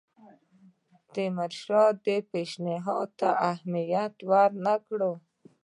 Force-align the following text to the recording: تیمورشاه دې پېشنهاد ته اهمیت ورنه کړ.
تیمورشاه 1.13 1.89
دې 2.05 2.17
پېشنهاد 2.31 3.09
ته 3.19 3.29
اهمیت 3.51 4.15
ورنه 4.29 4.75
کړ. 4.87 4.99